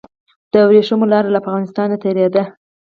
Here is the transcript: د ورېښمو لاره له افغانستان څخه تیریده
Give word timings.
د 0.51 0.53
ورېښمو 0.69 1.05
لاره 1.13 1.29
له 1.31 1.37
افغانستان 1.41 1.87
څخه 1.91 2.01
تیریده 2.03 2.43